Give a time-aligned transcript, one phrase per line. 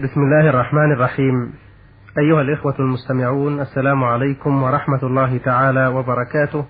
[0.00, 1.52] بسم الله الرحمن الرحيم.
[2.18, 6.66] أيها الإخوة المستمعون السلام عليكم ورحمة الله تعالى وبركاته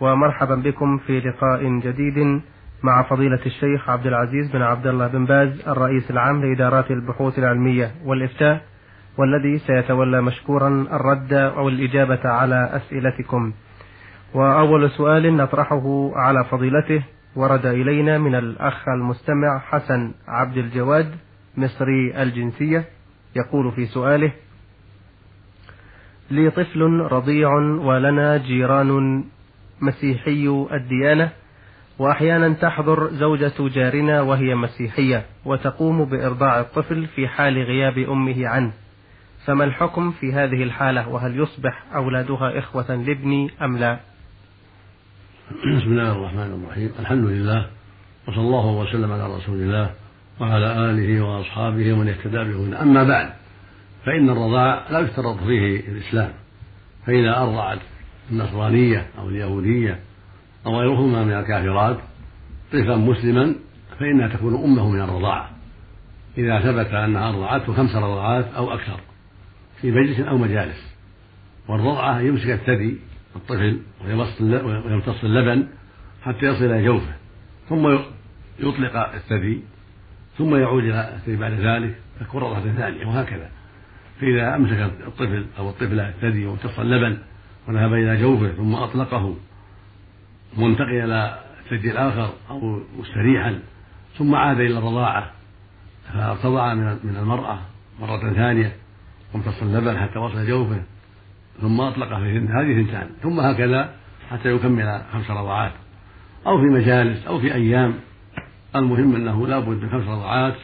[0.00, 2.40] ومرحبا بكم في لقاء جديد
[2.82, 7.90] مع فضيلة الشيخ عبد العزيز بن عبد الله بن باز الرئيس العام لإدارات البحوث العلمية
[8.04, 8.60] والإفتاء
[9.18, 13.52] والذي سيتولى مشكورا الرد أو الإجابة على أسئلتكم.
[14.34, 17.02] وأول سؤال نطرحه على فضيلته
[17.36, 21.14] ورد إلينا من الأخ المستمع حسن عبد الجواد.
[21.56, 22.84] مصري الجنسية
[23.36, 24.32] يقول في سؤاله
[26.30, 26.80] لي طفل
[27.12, 29.24] رضيع ولنا جيران
[29.80, 31.30] مسيحي الديانة
[31.98, 38.72] وأحيانا تحضر زوجة جارنا وهي مسيحية وتقوم بإرضاع الطفل في حال غياب أمه عنه.
[39.46, 44.00] فما الحكم في هذه الحالة وهل يصبح أولادها إخوة لابني أم لا؟
[45.50, 46.92] بسم الله الرحمن الرحيم.
[46.98, 47.66] الحمد لله
[48.28, 49.90] وصلى الله وسلم على رسول الله.
[50.40, 53.32] وعلى آله وأصحابه ومن اهتدى به أما بعد
[54.04, 56.32] فإن الرضاع لا يشترط فيه الإسلام.
[57.06, 57.78] فإذا أرضعت
[58.30, 59.98] النصرانية أو اليهودية
[60.66, 61.98] أو غيرهما من الكافرات
[62.72, 63.54] طفلا مسلما
[64.00, 65.50] فإنها تكون أمه من الرضاعة
[66.38, 69.00] إذا ثبت أنها أرضعته خمس رضعات أو أكثر
[69.80, 70.92] في مجلس أو مجالس.
[71.68, 72.98] والرضعة يمسك الثدي
[73.36, 73.80] الطفل
[74.86, 75.66] ويمتص اللبن
[76.22, 77.14] حتى يصل إلى جوفه
[77.68, 77.98] ثم
[78.58, 79.60] يطلق الثدي
[80.38, 83.50] ثم يعود إلى بعد ذلك تكون رضعة ثانية وهكذا.
[84.20, 87.18] فإذا أمسك الطفل أو الطفلة الثدي وامتص اللبن
[87.68, 89.36] وذهب إلى جوفه ثم أطلقه
[90.58, 93.58] منتقل إلى الثدي الآخر أو مستريحا
[94.18, 95.30] ثم عاد إلى الرضاعة
[96.12, 97.58] فارتضع من المرأة
[98.00, 98.72] مرة ثانية
[99.34, 100.82] وامتص اللبن حتى وصل جوفه
[101.60, 103.94] ثم أطلق في هذه ثنتان ثم هكذا
[104.30, 105.72] حتى يكمل خمس رضعات
[106.46, 107.94] أو في مجالس أو في أيام.
[108.76, 110.54] المهم أنه لا بد من خمس رضعات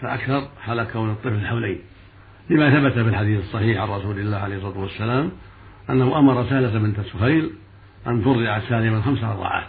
[0.00, 1.78] فأكثر حال كون الطفل حولين
[2.50, 5.30] لما ثبت في الحديث الصحيح عن رسول الله عليه الصلاة والسلام
[5.90, 7.50] أنه أمر سالة بنت سهيل
[8.06, 9.66] أن ترضع سالما خمس رضعات.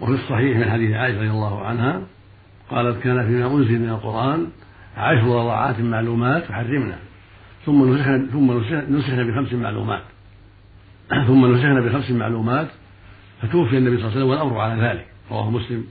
[0.00, 2.02] وفي الصحيح من حديث عائشة رضي الله عنها
[2.70, 4.46] قالت كان فيما أنزل من القرآن
[4.96, 6.98] عشر رضعات معلومات تحرمنا
[7.66, 8.52] ثم نسخنا ثم
[8.96, 10.02] نسخنا بخمس معلومات.
[11.28, 12.68] ثم نسخنا بخمس معلومات
[13.42, 15.84] فتوفي النبي صلى الله عليه وسلم والأمر على ذلك رواه مسلم.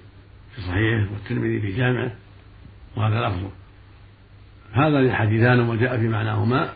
[0.56, 2.12] في صحيحه والترمذي في جامعه
[2.96, 3.50] وهذا لفظه
[4.74, 6.70] هذان الحديثان وما جاء في معناهما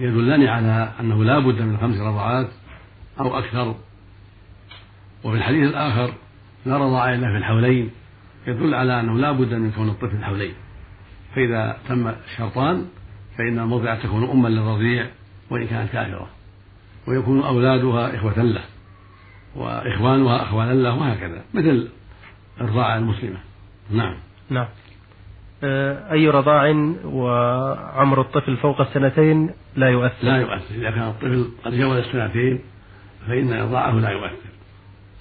[0.00, 2.48] يدلان على أنه لا بد من خمس رضعات
[3.20, 3.76] أو أكثر.
[5.24, 6.14] وفي الحديث الآخر
[6.66, 7.90] لا رضاع إلا في الحولين
[8.46, 10.54] يدل على أنه لا بد من كون الطفل الحولين
[11.34, 12.86] فإذا تم الشرطان
[13.38, 15.06] فإن المرضعة تكون أما للرضيع
[15.50, 16.28] وإن كانت كافرة.
[17.08, 18.64] ويكون أولادها إخوة له
[19.56, 21.44] وإخوانها أخوانا له وهكذا.
[21.54, 21.88] مثل
[22.60, 23.38] الرضاعة المسلمة.
[23.90, 24.14] نعم.
[24.50, 24.66] نعم.
[25.64, 26.70] آه، أي رضاع
[27.04, 30.74] وعمر الطفل فوق السنتين لا يؤثر؟ لا يؤثر.
[30.74, 32.58] إذا كان الطفل قد جاوز السنتين
[33.26, 34.54] فإن إرضاعه لا يؤثر.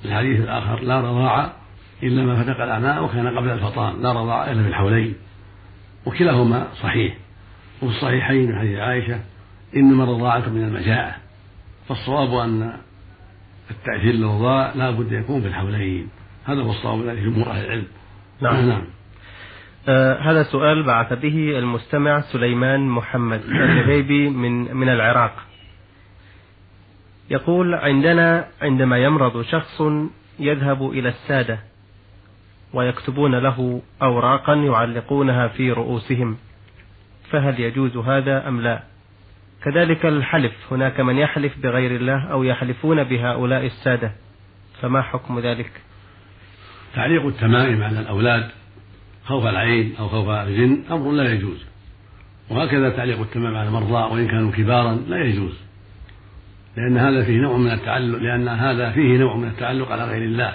[0.06, 1.52] الحديث الآخر لا رضاع
[2.04, 4.02] إلا ما فتق الأعناء وكان قبل الفطام.
[4.02, 5.16] لا رضاع إلا في الحولين.
[6.06, 7.18] وكلاهما صحيح.
[7.82, 9.20] وفي الصحيحين من حديث عائشة
[9.76, 11.16] إنما الرضاعة من المجاعة.
[11.90, 12.74] فالصواب أن
[13.72, 16.10] التأثير للرضاع لا بد يكون في الحولين.
[16.46, 17.88] هذا هو الصواب الذي جمهور أهل العلم.
[18.42, 18.84] نعم, نعم.
[19.88, 25.36] آه هذا سؤال بعث به المستمع سليمان محمد الغيبي من من العراق.
[27.30, 29.82] يقول عندنا عندما يمرض شخص
[30.40, 31.60] يذهب إلى السادة
[32.74, 36.38] ويكتبون له أوراقا يعلقونها في رؤوسهم
[37.30, 38.84] فهل يجوز هذا أم لا؟
[39.64, 44.12] كذلك الحلف هناك من يحلف بغير الله أو يحلفون بهؤلاء السادة
[44.82, 45.72] فما حكم ذلك؟
[46.96, 48.50] تعليق التمائم على الأولاد
[49.26, 51.66] خوف العين أو خوف الجن أمر لا يجوز.
[52.50, 55.54] وهكذا تعليق التمام على المرضى وإن كانوا كبارا لا يجوز.
[56.78, 60.54] لأن هذا فيه نوع من التعلق لأن هذا فيه نوع من التعلق على غير الله.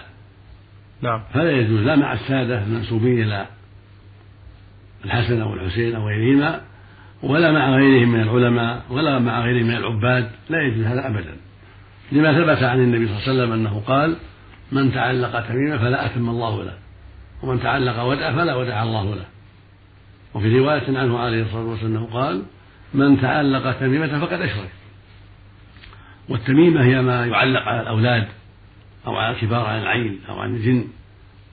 [1.02, 1.22] نعم.
[1.34, 1.80] فلا يجوز.
[1.80, 3.46] لا مع السادة المنسوبين إلى
[5.04, 6.60] الحسن أو الحسين أو غيرهما
[7.22, 10.30] ولا مع غيرهم من العلماء ولا مع غيرهم من العباد.
[10.50, 11.36] لا يجوز هذا أبدا.
[12.12, 14.16] لما ثبت عن النبي صلى الله عليه وسلم أنه قال
[14.72, 16.78] من تعلق تميمة فلا أتم الله له.
[17.42, 19.26] ومن تعلق ودع فلا ودع الله له.
[20.34, 22.42] وفي رواية عنه عليه الصلاة والسلام قال
[22.94, 24.70] من تعلق تميمة فقد أشرك.
[26.28, 28.28] والتميمة هي ما يعلق على الأولاد
[29.06, 30.84] أو على الكبار عن العين أو عن الجن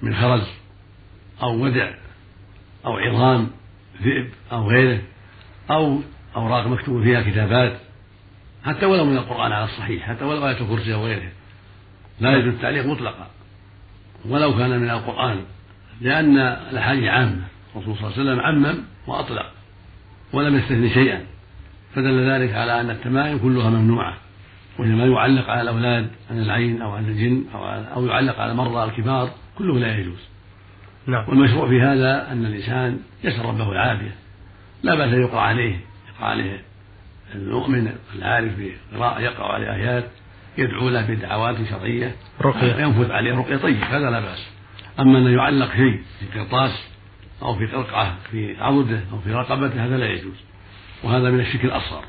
[0.02, 0.48] من خرز
[1.44, 1.92] أو ودع
[2.86, 3.50] أو عظام
[4.04, 5.02] ذئب أو غيره
[5.72, 6.00] أو
[6.36, 7.78] أوراق مكتوب فيها كتابات
[8.66, 11.32] حتى ولو من القرآن على الصحيح حتى ولو آية الكرسي أو غيره
[12.20, 13.28] لا يجوز التعليق مطلقا
[14.30, 15.38] ولو كان من القرآن
[16.02, 17.42] لأن الأحاديث عامة
[17.76, 19.52] الرسول صلى الله عليه وسلم عمم وأطلق
[20.34, 21.26] ولم يستثن شيئا
[21.96, 24.18] فدل ذلك على أن التمائم كلها ممنوعة
[24.80, 29.30] وإنما يعلق على الأولاد عن العين أو عن الجن أو, أو يعلق على المرضى الكبار
[29.58, 30.20] كله لا يجوز
[31.08, 31.30] نعم.
[31.30, 34.16] والمشروع في هذا أن الإنسان يسأل ربه العافية
[34.84, 35.80] لا بأس يقرأ عليه
[36.10, 36.62] يقرأ عليه
[37.36, 40.06] المؤمن العارف بقراءة يقرأ عليه آيات
[40.58, 42.76] يدعو له بدعوات شرعية رقية.
[42.76, 43.58] ينفذ عليه رقية.
[43.58, 44.48] طيب هذا لا بأس.
[45.00, 46.88] أما أن يعلق شيء في قرطاس
[47.42, 50.44] أو في قرقعة في عضده أو في رقبته هذا لا يجوز.
[51.04, 52.04] وهذا من الشرك الأصغر.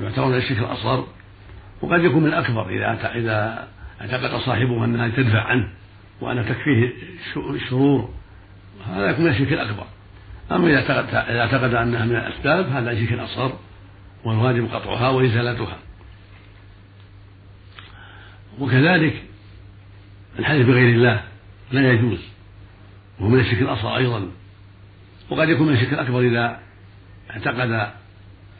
[0.00, 1.06] يعتبر من الشرك الأصغر
[1.82, 2.68] وقد يكون من الأكبر.
[2.68, 3.68] إذا إذا
[4.00, 5.68] اعتقد صاحبه أنها تدفع عنه
[6.20, 6.92] وأنها تكفيه
[7.36, 8.08] الشرور
[8.86, 9.86] هذا يكون من الشرك الأكبر.
[10.52, 13.52] أما إذا اعتقد أنها من الأسباب هذا شرك أصغر
[14.24, 15.78] والواجب قطعها وإزالتها.
[18.60, 19.22] وكذلك
[20.38, 21.20] الحلف بغير الله
[21.72, 22.18] لا يجوز
[23.20, 24.28] وهو من الشرك الأصغر أيضا
[25.30, 26.60] وقد يكون من الشرك الأكبر إذا
[27.30, 27.90] اعتقد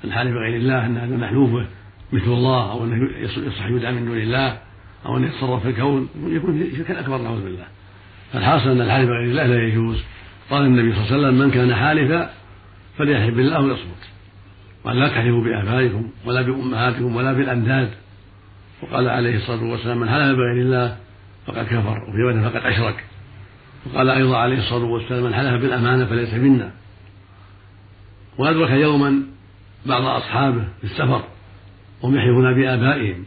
[0.05, 1.67] الحالف بغير الله أن هذا محلوفه
[2.13, 4.59] مثل الله أو أنه يصح يدعى من دون الله
[5.07, 7.67] أو أنه يتصرف في الكون يكون شركا أكبر نعوذ بالله.
[8.33, 10.03] فالحاصل أن الحالف بغير الله لا يجوز.
[10.51, 12.31] قال النبي صلى الله عليه وسلم من كان حالفا
[12.99, 14.03] فليحلف بالله ويصمت
[14.85, 17.91] وأن لا تحلفوا بآبائكم ولا بأمهاتكم ولا بالأنداد
[18.83, 20.97] وقال عليه الصلاة والسلام من حلف بغير الله
[21.47, 23.05] فقد كفر وفي رواية فقد أشرك.
[23.87, 26.71] وقال أيضا عليه الصلاة والسلام من حلف بالأمانة فليس منا.
[28.39, 29.23] وأدرك يوما
[29.87, 31.25] بعض أصحابه في السفر
[32.03, 33.25] وهم يحلفون بآبائهم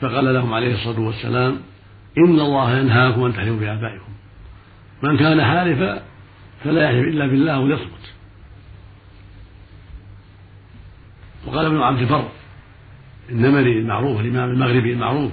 [0.00, 1.60] فقال لهم عليه الصلاة والسلام
[2.18, 4.12] إن الله ينهاكم أن تحلفوا بآبائكم.
[5.02, 6.02] من كان حالفا
[6.64, 8.12] فلا يحلف إلا بالله وليصمت
[11.46, 12.28] وقال ابن عبد البر
[13.30, 15.32] النمري المعروف الإمام المغربي المعروف.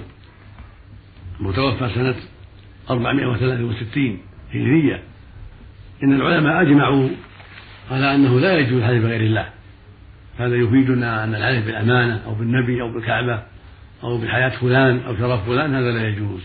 [1.40, 2.14] متوفى سنة
[2.90, 4.18] 463
[4.50, 5.02] هجرية.
[6.02, 7.08] إن العلماء أجمعوا
[7.90, 9.48] على أنه لا يجوز الحلف بغير الله.
[10.38, 13.42] هذا يفيدنا أن الحلف بالأمانة أو بالنبي أو بالكعبة
[14.02, 16.42] أو بحياة فلان أو شرف فلان هذا لا يجوز.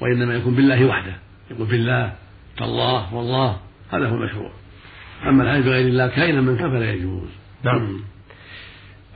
[0.00, 1.12] وإنما يكون بالله وحده.
[1.50, 2.12] يقول بالله
[2.56, 3.56] تالله والله
[3.92, 4.50] هذا هو المشروع.
[5.26, 7.28] أما الحلف بغير الله كائنا من كان فلا يجوز.
[7.64, 8.00] نعم.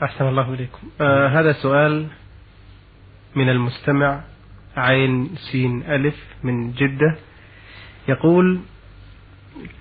[0.03, 0.89] أحسن الله إليكم.
[1.01, 2.07] آه هذا سؤال
[3.37, 4.21] من المستمع
[4.77, 7.17] عين سين ألف من جدة.
[8.09, 8.61] يقول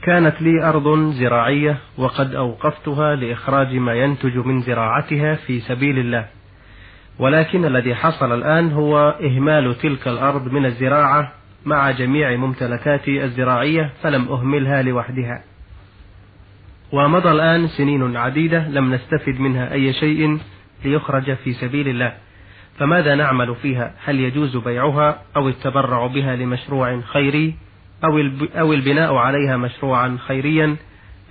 [0.03, 6.25] كانت لي أرض زراعية وقد أوقفتها لإخراج ما ينتج من زراعتها في سبيل الله.
[7.19, 11.33] ولكن الذي حصل الآن هو إهمال تلك الأرض من الزراعة
[11.65, 15.43] مع جميع ممتلكاتي الزراعية فلم أهملها لوحدها.
[16.91, 20.39] ومضى الآن سنين عديدة لم نستفد منها أي شيء
[20.85, 22.17] ليخرج في سبيل الله.
[22.79, 27.55] فماذا نعمل فيها؟ هل يجوز بيعها أو التبرع بها لمشروع خيري
[28.55, 30.75] أو البناء عليها مشروعا خيريا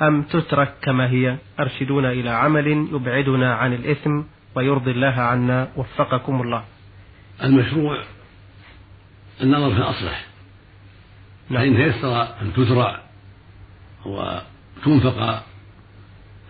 [0.03, 4.23] أم تترك كما هي؟ أرشدونا إلى عمل يبعدنا عن الإثم
[4.55, 5.69] ويرضي الله عنا.
[5.77, 6.65] وفقكم الله.
[7.45, 7.99] المشروع
[9.43, 10.27] النظر في الأصلح.
[11.51, 11.63] نعم.
[11.63, 13.01] فإن تيسر أن تزرع
[14.07, 15.48] وتنفق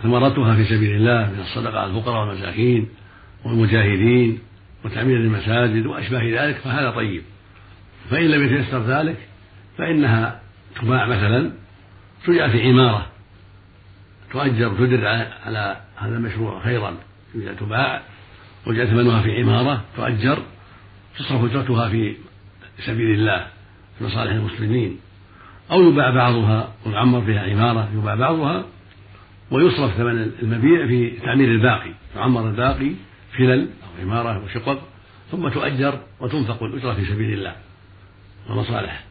[0.03, 2.89] ثمرتها في سبيل الله من الصدقة على الفقراء والمساكين
[3.45, 4.39] والمجاهدين
[4.85, 7.23] وتعمير المساجد وأشباه ذلك فهذا طيب.
[8.11, 9.17] فإن لم يتيسر ذلك
[9.79, 10.41] فإنها
[10.83, 11.51] تباع مثلا
[12.27, 13.07] تجعل في عمارة
[14.33, 15.07] تؤجر تدر
[15.47, 16.97] على هذا المشروع خيرا
[17.61, 18.03] تباع
[18.67, 20.43] وجعل ثمنها في عمارة تؤجر
[21.19, 22.17] تصرف أجرتها في
[22.87, 23.47] سبيل الله
[23.99, 24.99] في مصالح المسلمين.
[25.71, 28.65] أو يباع بعضها ويعمر فيها عمارة يباع بعضها
[29.51, 32.93] ويصرف ثمن المبيع في تعمير الباقي يعمر الباقي
[33.39, 34.79] فلل أو عمارة وشقق
[35.31, 37.55] ثم تؤجر وتنفق الأجرة في سبيل الله
[38.51, 39.05] ومصالح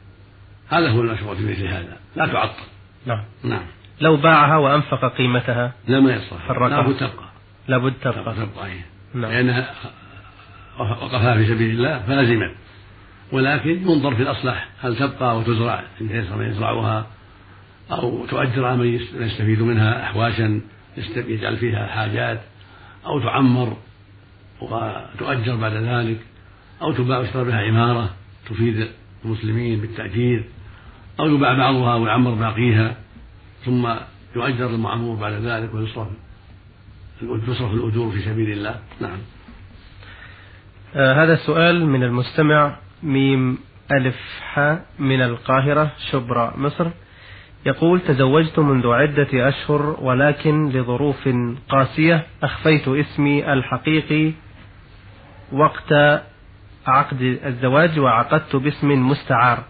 [0.70, 1.98] هذا هو المشروع في مثل هذا.
[2.16, 2.64] لا تعطل.
[3.06, 3.24] نعم.
[3.44, 3.64] نعم.
[4.02, 6.52] لو باعها وأنفق قيمتها لا ما يصرف.
[6.52, 7.30] لابد تبقى.
[7.68, 8.36] لابد تبقى.
[8.36, 8.70] تبقى
[9.14, 9.32] نعم.
[9.32, 9.74] لأنها
[10.80, 12.52] وقفها في سبيل الله فلزمت
[13.32, 17.08] ولكن ينظر في الأصلح هل تبقى وتزرع إن يزرعها
[17.92, 20.62] أو تؤجر من يستفيد منها أحواشا
[21.16, 22.42] يجعل فيها حاجات
[23.06, 23.78] أو تعمر
[24.62, 26.18] وتؤجر بعد ذلك
[26.82, 28.10] أو تباع ويشترى بها عمارة
[28.50, 28.88] تفيد
[29.26, 30.44] المسلمين بالتأجير
[31.20, 32.96] أو يباع بعضها ويعمر باقيها
[33.66, 33.88] ثم
[34.36, 36.08] يؤجر المعمور بعد ذلك ويصرف
[37.48, 38.80] تصرف الأجور في سبيل الله.
[39.02, 39.18] نعم.
[40.96, 43.58] آه هذا السؤال من المستمع ميم
[43.92, 46.88] ألف حاء من القاهرة شبرا مصر.
[47.66, 51.30] يقول تزوجت منذ عدة أشهر ولكن لظروف
[51.70, 54.32] قاسية أخفيت اسمي الحقيقي
[55.52, 55.94] وقت
[56.88, 59.64] عقد الزواج وعقدت باسم مستعار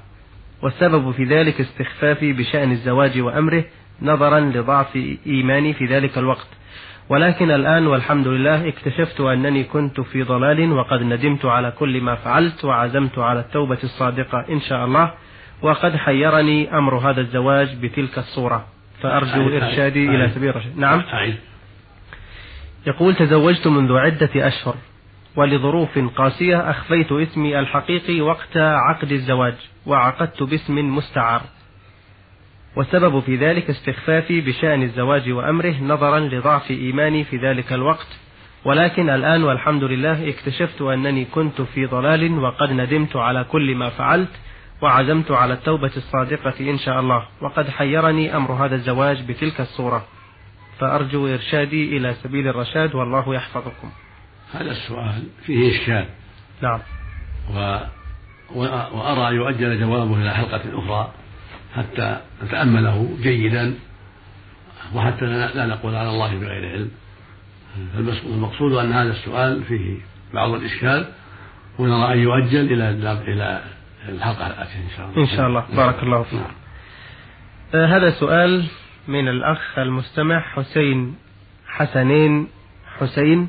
[0.62, 3.63] والسبب في ذلك استخفافي بشأن الزواج وأمره
[4.01, 4.96] نظرا لضعف
[5.27, 6.48] إيماني في ذلك الوقت.
[7.10, 12.65] ولكن الآن والحمد لله اكتشفت أنني كنت في ضلال وقد ندمت على كل ما فعلت
[12.65, 15.12] وعزمت على التوبة الصادقة إن شاء الله.
[15.61, 18.65] وقد حيرني أمر هذا الزواج بتلك الصورة.
[19.01, 20.77] فأرجو إرشادي إلى سبيل الرشاد.
[20.77, 20.99] نعم.
[22.87, 24.75] يقول تزوجت منذ عدة أشهر
[25.35, 31.41] ولظروف قاسية أخفيت اسمي الحقيقي وقت عقد الزواج وعقدت باسم مستعار.
[32.75, 38.07] والسبب في ذلك استخفافي بشأن الزواج وأمره نظرا لضعف إيماني في ذلك الوقت.
[38.65, 44.31] ولكن الآن والحمد لله اكتشفت أنني كنت في ضلال وقد ندمت على كل ما فعلت
[44.81, 50.05] وعزمت على التوبة الصادقة إن شاء الله وقد حيرني أمر هذا الزواج بتلك الصورة.
[50.79, 53.91] فأرجو إرشادي إلى سبيل الرشاد والله يحفظكم.
[54.53, 56.05] هذا السؤال فيه إشكال.
[56.62, 56.79] نعم.
[57.55, 57.77] و...
[58.55, 61.12] وأرى أن يؤجل جوابه إلى حلقة أخرى
[61.75, 63.74] حتى نتأمله جيدا
[64.96, 66.91] وحتى لا نقول على الله بغير علم.
[68.25, 69.98] المقصود أن هذا السؤال فيه
[70.34, 71.05] بعض الإشكال
[71.79, 72.89] ونرى أن يؤجل إلى
[73.27, 73.63] إلى
[74.09, 76.51] الحلقة الآتية إن شاء الله إن شاء الله بارك الله فيك نعم.
[77.75, 78.65] آه هذا سؤال
[79.07, 81.15] من الأخ المستمع حسين
[81.67, 82.47] حسنين
[82.99, 83.47] حسين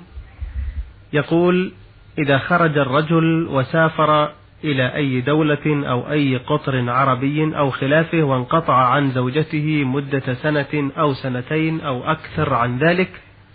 [1.12, 1.72] يقول
[2.18, 4.32] إذا خرج الرجل وسافر
[4.64, 11.14] إلى أي دولة أو أي قطر عربي أو خلافه وانقطع عن زوجته مدة سنة أو
[11.14, 13.10] سنتين أو أكثر عن ذلك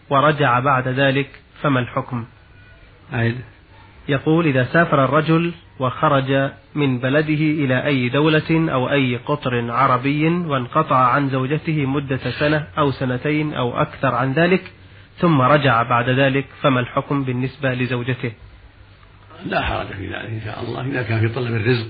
[0.09, 1.29] ورجع بعد ذلك
[1.61, 2.25] فما الحكم؟
[3.13, 3.41] عيد.
[4.07, 10.95] يقول إذا سافر الرجل وخرج من بلده إلى أي دولة أو أي قطر عربي وانقطع
[10.95, 14.71] عن زوجته مدة سنة أو سنتين أو أكثر عن ذلك
[15.17, 18.31] ثم رجع بعد ذلك فما الحكم بالنسبة لزوجته؟
[19.45, 20.81] لا حرج في ذلك إن شاء الله.
[20.81, 21.87] إذا كان في طلب الرزق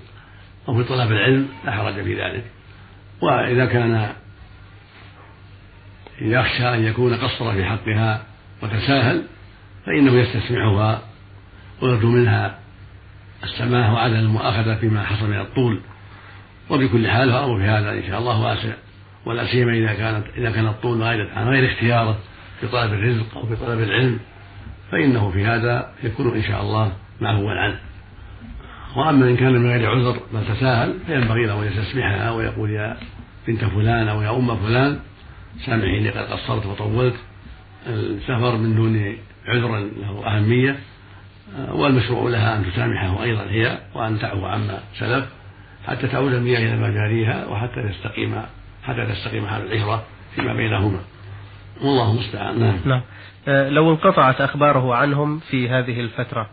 [0.69, 2.43] أو في طلب العلم لا حرج في ذلك.
[3.21, 4.09] وإذا كان
[6.21, 8.25] يخشى أن يكون قصر في حقها
[8.63, 9.23] وتساهل
[9.85, 11.01] فإنه يستسمعها
[11.83, 12.59] ويرجو منها
[13.43, 15.79] السماح وعدم المؤاخذة فيما حصل من الطول.
[16.69, 18.73] وبكل حال فأمر في هذا إن شاء الله واسع
[19.25, 22.17] ولا سيما إذا كانت إذا كان الطول غير عن غير اختياره
[22.59, 24.19] في طلب الرزق أو في طلب العلم
[24.91, 27.79] فإنه في هذا يكون إن شاء الله معفوا عنه
[28.95, 32.97] وأما إن كان من غير عذر بل تساهل فينبغي له أن يستسمحها ويقول يا
[33.47, 34.99] بنت فلان أو يا أم فلان
[35.65, 37.15] سامحيني قد قصرت وطولت
[37.87, 39.15] السفر من دون
[39.47, 40.75] عذر له أهمية.
[41.71, 45.25] والمشروع لها أن تسامحه أيضا هي وأن تعفو عما سلف
[45.87, 48.41] حتى تعود المياه إلى مجاريها وحتى تستقيم
[48.83, 50.03] حتى تستقيم حال العشرة
[50.35, 50.99] فيما بينهما.
[51.81, 52.59] والله المستعان.
[52.59, 52.79] نعم.
[52.85, 53.01] نعم.
[53.47, 56.49] آه، لو انقطعت أخباره عنهم في هذه الفترة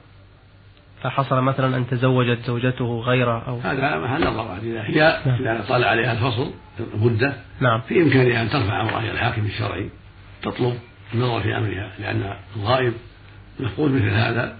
[1.02, 5.40] فحصل مثلا أن تزوجت زوجته غيره أو هذا محل نظر إذا هي نعم.
[5.40, 6.50] إذا طال عليها الفصل
[6.94, 7.80] مدة نعم.
[7.80, 9.90] في إمكانها أن ترفع أمرها إلى الحاكم الشرعي
[10.42, 10.78] تطلب
[11.14, 12.92] النظر في أمرها لأن الغائب
[13.60, 14.56] مفقود مثل هذا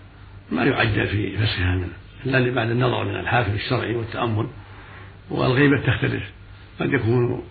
[0.52, 1.92] ما يعجل في فسخها منه
[2.26, 4.46] إلا بعد النظر من الحاكم الشرعي والتأمل.
[5.30, 6.22] والغيبة تختلف.
[6.80, 7.42] قد يكون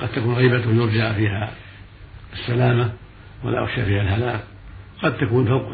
[0.00, 1.50] قد تكون غيبة يرجى فيها
[2.32, 2.92] السلامة
[3.44, 4.40] ولا يخشى فيها الهلاك.
[5.02, 5.68] قد تكون فوق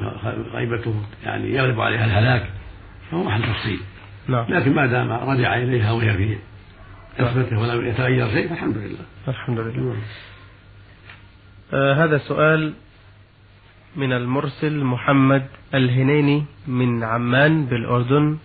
[0.53, 2.51] غيبته يعني يغلب عليها الهلاك.
[3.11, 3.81] فهو محل تفصيل.
[4.29, 4.47] نعم.
[4.49, 6.37] لكن ما دام رجع إليها وهي في
[7.19, 9.05] عصمته ولم يتغير شيء فالحمد لله.
[9.29, 9.83] الحمد لله.
[9.83, 10.03] نعم.
[11.73, 12.75] آه هذا سؤال
[13.97, 18.39] من المرسل محمد الهنيني من عمان بالأردن.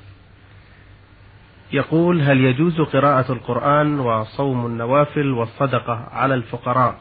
[1.74, 7.00] يقول هل يجوز قراءة القرآن وصوم النوافل والصدقة على الفقراء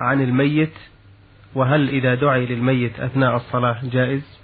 [0.00, 0.74] عن الميت؟
[1.54, 4.38] وهل إذا دعي للميت أثناء الصلاة جائز؟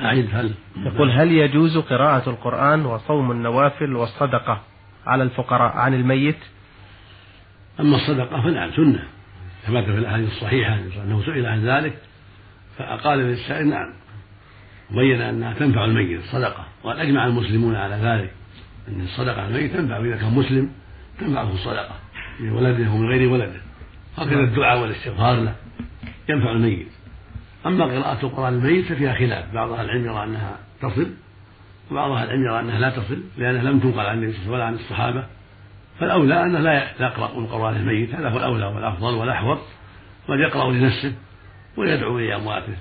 [0.00, 4.60] أعيد هل يقول هل يجوز قراءة القرآن وصوم النوافل والصدقة
[5.06, 6.38] على الفقراء عن الميت؟
[7.80, 9.04] أما الصدقة فنعم سنة.
[9.66, 10.74] ثبت في الأحاديث الصحيحة
[11.04, 11.98] أنه سئل عن ذلك.
[12.78, 13.92] فقال للسائل نعم.
[14.92, 18.32] وبين أنها تنفع الميت الصدقة وقد أجمع المسلمون على ذلك.
[18.88, 20.70] أن الصدقة الميت تنفع إذا كان مسلم
[21.20, 21.94] تنفعه الصدقة.
[22.40, 23.60] من ولده ومن غير ولده.
[24.16, 25.54] هكذا الدعاء والاستغفار له.
[26.28, 26.86] ينفع الميت.
[27.66, 29.54] أما قراءة القرآن الميت ففيها خلاف.
[29.54, 31.10] بعض أهل العلم يرى أنها تصل
[31.90, 34.54] وبعض أهل العلم يرى أنها لا تصل لأنها لم تنقل عن النبي صلى الله عليه
[34.54, 35.24] وسلم ولا عن الصحابة.
[36.00, 38.14] فالأولى أنه لا يقرأ القرآن الميت.
[38.14, 39.58] هذا هو الأولى والأفضل والأحوط.
[40.28, 41.12] بل يقرأ لنفسه.
[41.76, 42.74] ويدعو لأمواته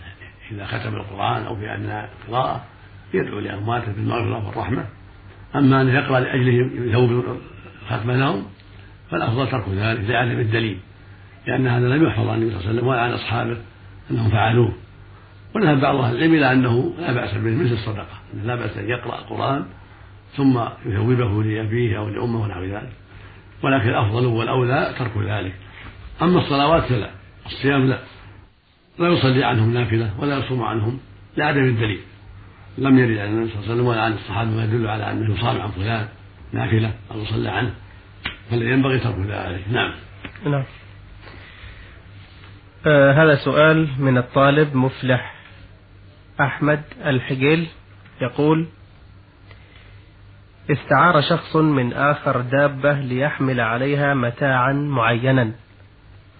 [0.52, 2.64] إذا ختم القرآن أو في أثناء القراءة
[3.14, 4.86] يدعو لأمواته بالمغفرة والرحمة.
[5.56, 7.38] أما أن يقرأ لأجلهم يثوب
[7.90, 8.46] ختم لهم
[9.12, 10.78] فالأفضل ترك ذلك لعدم الدليل
[11.48, 13.58] لأن هذا لم يحفظ عن النبي صلى الله عليه وسلم ولا عن أصحابه
[14.12, 14.74] أنهم فعلوه.
[15.56, 19.20] وذهب بعض أهل العلم إلى أنه لا بأس به مثل الصدقة لا بأس أن يقرأ
[19.20, 19.66] القرآن
[20.36, 22.94] ثم يثوبه لأبيه أو لأمه ونحو ذلك.
[23.64, 25.54] ولكن الأفضل والأولى ترك ذلك.
[26.22, 27.10] أما الصلوات فلا
[27.46, 28.00] الصيام لا.
[29.00, 31.00] لا يصلي عنهم نافلة ولا يصوم عنهم
[31.38, 32.00] لعدم الدليل.
[32.78, 35.36] لم يرد عن النبي صلى الله عليه وسلم ولا عن الصحابة ما يدل على أنه
[35.36, 36.08] يصام عن فلان
[36.54, 37.74] نافلة أو يصلى عنه.
[38.52, 39.92] بل ينبغي ترك ذلك نعم.
[40.46, 40.64] نعم.
[42.86, 45.36] آه هذا سؤال من الطالب مفلح
[46.42, 47.68] أحمد الحجيل.
[48.22, 48.68] يقول
[50.72, 55.52] استعار شخص من آخر دابة ليحمل عليها متاعا معينا.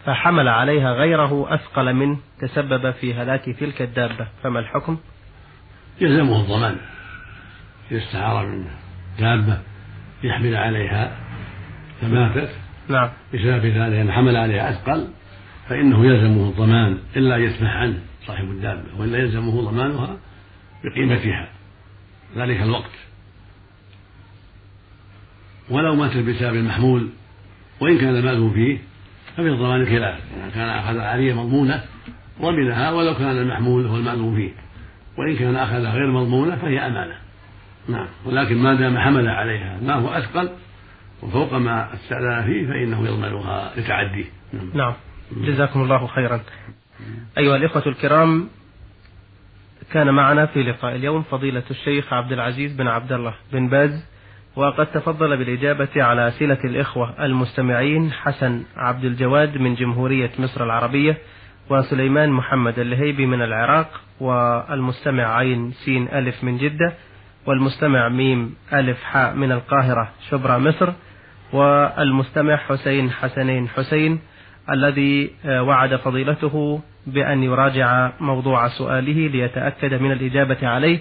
[0.06, 4.28] فحمل عليها غيره أثقل منه تسبب في هلاك تلك الدابة.
[4.44, 4.98] فما الحكم؟
[6.02, 6.78] يلزمه الضمان.
[7.92, 8.66] إذا استعار من
[9.20, 9.60] دابة
[10.24, 11.18] يحمل عليها
[12.02, 12.50] فماتت
[12.90, 13.10] نعم.
[13.34, 15.08] بسبب ذلك أن حمل عليها أثقل
[15.70, 20.18] فإنه يلزمه الضمان إلا يسمح عنه صاحب الدابة وإلا يلزمه ضمانها
[20.84, 21.48] بقيمتها.
[22.36, 22.92] ذلك الوقت.
[25.70, 27.10] ولو مات بسبب المحمول
[27.80, 28.78] وإن كان المال فيه
[29.38, 31.84] ففي الضمان خلاف إذا كان أخذ عارية مضمونة
[32.42, 34.52] ضمنها ولو كان المحمول هو المأذون فيه.
[35.18, 37.16] وإن كان أخذها غير مضمونة فهي أمانة.
[37.90, 38.08] نعم.
[38.26, 40.50] ولكن ما دام حمل عليها ما هو أثقل
[41.22, 44.26] وفوق ما استأذن فيه فإنه يضمنها لتعديه.
[44.54, 44.70] نعم.
[44.74, 44.94] نعم.
[45.32, 46.42] جزاكم الله خيرا.
[47.38, 48.50] أيها الإخوة الكرام
[49.92, 54.13] كان معنا في لقاء اليوم فضيلة الشيخ عبد العزيز بن عبد الله بن باز.
[54.56, 61.18] وقد تفضل بالإجابة على أسئلة الإخوة المستمعين حسن عبد الجواد من جمهورية مصر العربية
[61.70, 66.94] وسليمان محمد اللهيبي من العراق والمستمع عين سين ألف من جدة
[67.46, 70.90] والمستمع ميم ألف حاء من القاهرة شبرا مصر
[71.54, 74.20] والمستمع حسين حسنين حسين
[74.70, 81.00] الذي وعد فضيلته بأن يراجع موضوع سؤاله ليتأكد من الإجابة عليه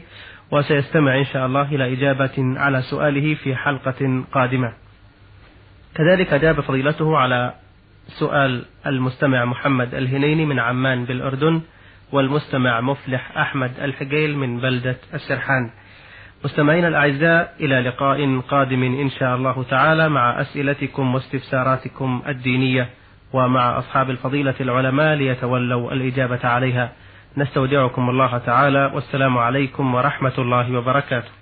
[0.53, 4.73] وسيستمع إن شاء الله إلى إجابة على سؤاله في حلقة قادمة.
[5.95, 7.55] كذلك أجاب فضيلته على
[8.09, 11.61] سؤال المستمع محمد الهنيني من عمان بالأردن
[12.13, 15.71] والمستمع مفلح أحمد الحقيل من بلدة السرحان.
[16.45, 22.89] مستمعينا الأعزاء إلى لقاء قادم إن شاء الله تعالى مع أسئلتكم واستفساراتكم الدينية
[23.33, 26.93] ومع أصحاب الفضيلة العلماء ليتولوا الإجابة عليها.
[27.37, 31.42] نستودعكم الله تعالى والسلام عليكم ورحمة الله وبركاته.